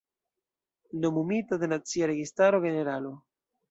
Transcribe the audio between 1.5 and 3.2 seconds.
de Nacia Registaro generalo.